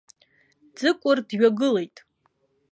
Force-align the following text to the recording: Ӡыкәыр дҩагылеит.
Ӡыкәыр 0.77 1.17
дҩагылеит. 1.27 1.95